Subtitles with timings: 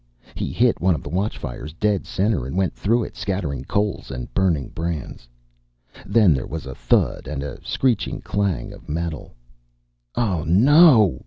[0.33, 4.33] He hit one of the watchfires dead center and went through it, scattering coals and
[4.33, 5.29] burning brands.
[6.07, 9.35] Then there was a thud and the screeching clang of metal.
[10.15, 11.19] "Oh, no!"